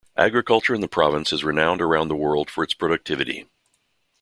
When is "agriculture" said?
0.17-0.73